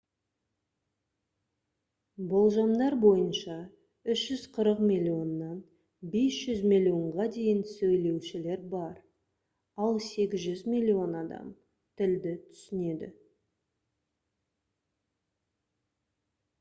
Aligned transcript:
болжамдар 2.31 2.93
бойынша 3.03 3.57
340 4.13 4.79
миллионнан 4.91 5.59
500 6.15 6.63
миллионға 6.71 7.27
дейін 7.37 7.61
сөйлеушілер 7.73 8.65
бар 8.73 8.97
ал 9.89 10.01
800 10.07 10.65
миллион 10.73 11.15
адам 11.23 11.53
тілді 12.01 12.33
түсінеді 12.49 13.11